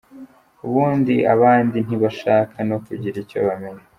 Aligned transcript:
Ubundi 0.67 1.15
abandi 1.33 1.77
ntibashaka 1.85 2.57
no 2.69 2.77
kugira 2.85 3.17
icyo 3.23 3.39
bamenya. 3.47 3.83